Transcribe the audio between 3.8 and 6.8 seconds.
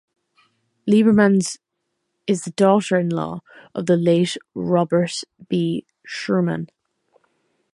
the late Robert B. Sherman.